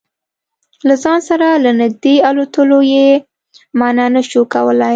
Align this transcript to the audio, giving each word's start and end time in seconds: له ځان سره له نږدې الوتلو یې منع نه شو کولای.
له 0.87 0.95
ځان 1.03 1.19
سره 1.29 1.47
له 1.63 1.71
نږدې 1.81 2.15
الوتلو 2.29 2.79
یې 2.93 3.07
منع 3.79 4.07
نه 4.15 4.21
شو 4.29 4.41
کولای. 4.53 4.89